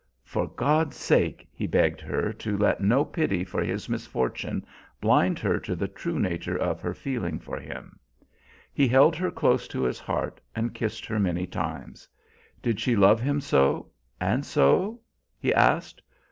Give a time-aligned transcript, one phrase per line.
[0.23, 4.65] For God's sake he begged her to let no pity for his misfortune
[4.99, 7.99] blind her to the true nature of her feeling for him.
[8.73, 12.09] He held her close to his heart and kissed her many times.
[12.63, 15.01] Did she love him so and so?
[15.37, 16.01] he asked.